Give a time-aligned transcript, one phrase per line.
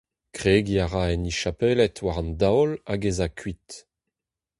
[0.35, 3.69] Kregiñ a ra en he chapeled war an daol hag ez a kuit.